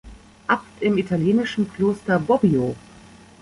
[0.47, 2.75] Abt im italienischen Kloster Bobbio.